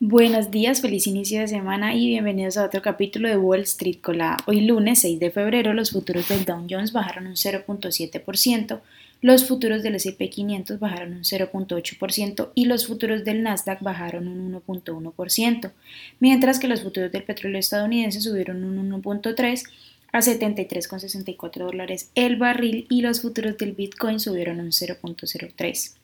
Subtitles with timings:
[0.00, 4.38] Buenos días, feliz inicio de semana y bienvenidos a otro capítulo de Wall Street Colada.
[4.44, 8.80] Hoy lunes 6 de febrero los futuros del Dow Jones bajaron un 0.7%,
[9.20, 14.60] los futuros del S&P 500 bajaron un 0.8% y los futuros del Nasdaq bajaron un
[14.60, 15.70] 1.1%,
[16.18, 19.62] mientras que los futuros del petróleo estadounidense subieron un 1.3%
[20.10, 26.03] a 73,64 dólares el barril y los futuros del Bitcoin subieron un 0.03%.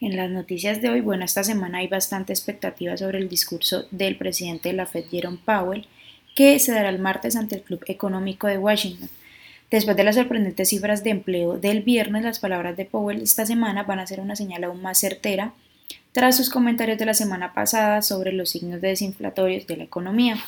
[0.00, 4.16] En las noticias de hoy, bueno, esta semana hay bastante expectativa sobre el discurso del
[4.16, 5.86] presidente de la Fed, Jerome Powell,
[6.34, 9.10] que se dará el martes ante el Club Económico de Washington.
[9.70, 13.82] Después de las sorprendentes cifras de empleo del viernes, las palabras de Powell esta semana
[13.82, 15.52] van a ser una señal aún más certera
[16.12, 20.38] tras sus comentarios de la semana pasada sobre los signos desinflatorios de la economía.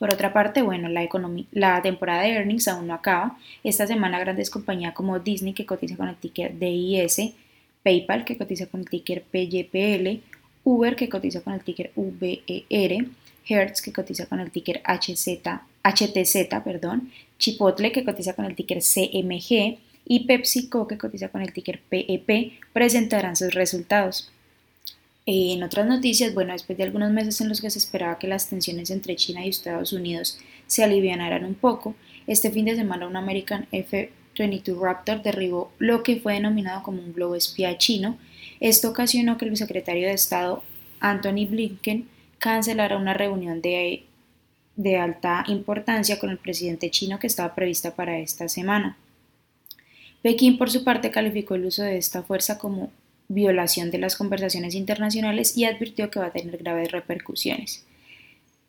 [0.00, 1.08] Por otra parte, bueno, la,
[1.52, 3.38] la temporada de earnings aún no acaba.
[3.62, 7.32] Esta semana grandes compañías como Disney, que cotiza con el ticker DIS,
[7.86, 10.20] PayPal, que cotiza con el ticker PYPL,
[10.64, 13.06] Uber, que cotiza con el ticker VER,
[13.48, 15.38] Hertz, que cotiza con el ticker HZ,
[15.84, 21.52] HTZ, perdón, Chipotle, que cotiza con el ticker CMG, y PepsiCo, que cotiza con el
[21.52, 24.32] ticker PEP, e presentarán sus resultados.
[25.24, 28.48] En otras noticias, bueno, después de algunos meses en los que se esperaba que las
[28.48, 31.94] tensiones entre China y Estados Unidos se alivianaran un poco,
[32.26, 37.02] este fin de semana un American F 22 Raptor derribó lo que fue denominado como
[37.02, 38.18] un globo espía chino.
[38.60, 40.62] Esto ocasionó que el secretario de Estado
[41.00, 44.04] Anthony Blinken cancelara una reunión de,
[44.76, 48.96] de alta importancia con el presidente chino que estaba prevista para esta semana.
[50.22, 52.90] Pekín, por su parte, calificó el uso de esta fuerza como
[53.28, 57.84] violación de las conversaciones internacionales y advirtió que va a tener graves repercusiones.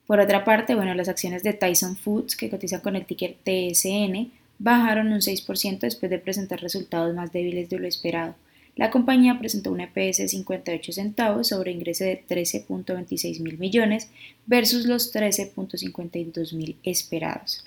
[0.06, 4.32] Por otra parte, bueno, las acciones de Tyson Foods, que cotizan con el ticker TSN,
[4.60, 8.36] bajaron un 6% después de presentar resultados más débiles de lo esperado.
[8.76, 14.10] La compañía presentó un EPS de 58 centavos sobre ingreso de 13.26 mil millones
[14.46, 17.66] versus los 13.52 mil esperados.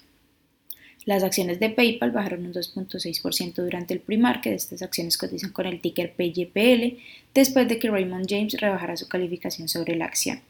[1.06, 4.52] Las acciones de PayPal bajaron un 2.6% durante el pre-market.
[4.52, 6.98] Estas acciones cotizan con el ticker PYPL
[7.34, 10.40] después de que Raymond James rebajara su calificación sobre la acción.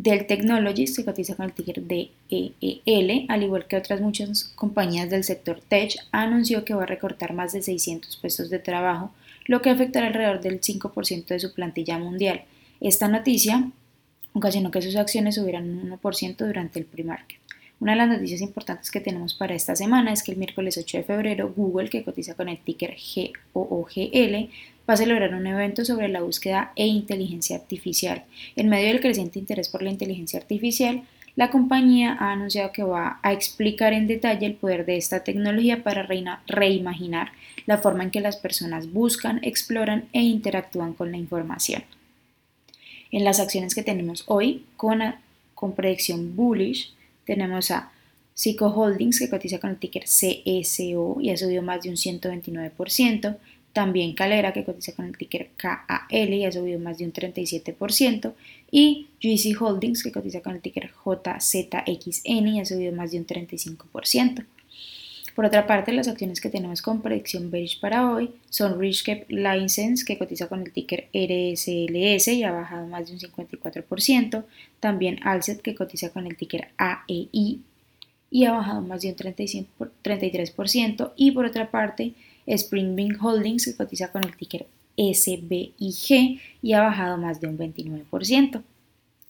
[0.00, 5.24] Dell Technologies se cotiza con el ticker DEL, al igual que otras muchas compañías del
[5.24, 9.10] sector tech, anunció que va a recortar más de 600 puestos de trabajo,
[9.46, 12.44] lo que afectará alrededor del 5% de su plantilla mundial.
[12.80, 13.72] Esta noticia
[14.34, 17.40] ocasionó que sus acciones subieran un 1% durante el pre-market.
[17.80, 20.98] Una de las noticias importantes que tenemos para esta semana es que el miércoles 8
[20.98, 22.94] de febrero Google, que cotiza con el ticker
[23.52, 24.48] GOOGL,
[24.88, 28.24] va a celebrar un evento sobre la búsqueda e inteligencia artificial.
[28.56, 31.02] En medio del creciente interés por la inteligencia artificial,
[31.36, 35.84] la compañía ha anunciado que va a explicar en detalle el poder de esta tecnología
[35.84, 36.08] para
[36.46, 37.32] reimaginar
[37.66, 41.84] la forma en que las personas buscan, exploran e interactúan con la información.
[43.12, 45.00] En las acciones que tenemos hoy, con,
[45.54, 46.92] con predicción bullish,
[47.24, 47.92] tenemos a
[48.34, 53.36] Psycho Holdings que cotiza con el ticker CSO y ha subido más de un 129%,
[53.72, 58.32] también Calera, que cotiza con el ticker KAL y ha subido más de un 37%.
[58.70, 63.26] Y GC Holdings, que cotiza con el ticker JZXN y ha subido más de un
[63.26, 64.44] 35%.
[65.38, 70.04] Por otra parte, las acciones que tenemos con predicción bearish para hoy son Richcap License,
[70.04, 74.44] que cotiza con el ticker RSLS y ha bajado más de un 54%.
[74.80, 77.60] También Alset, que cotiza con el ticker AEI
[78.30, 81.12] y ha bajado más de un 33%.
[81.14, 82.14] Y por otra parte,
[82.48, 84.66] Springbank Holdings, que cotiza con el ticker
[84.96, 88.62] SBIG y ha bajado más de un 29%.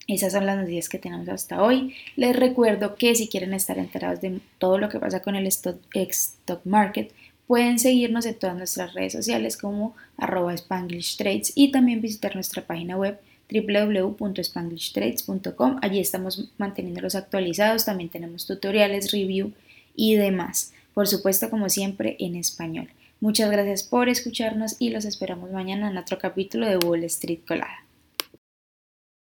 [0.07, 1.95] Esas son las noticias que tenemos hasta hoy.
[2.17, 5.79] Les recuerdo que si quieren estar enterados de todo lo que pasa con el stock,
[6.65, 7.13] market,
[7.47, 12.67] pueden seguirnos en todas nuestras redes sociales como arroba Spanglish Trades y también visitar nuestra
[12.67, 13.21] página web
[13.53, 15.77] www.spanglishtrades.com.
[15.83, 19.53] Allí estamos manteniéndolos actualizados, también tenemos tutoriales, review
[19.95, 20.73] y demás.
[20.95, 22.89] Por supuesto, como siempre, en español.
[23.21, 27.88] Muchas gracias por escucharnos y los esperamos mañana en otro capítulo de Wall Street Colada.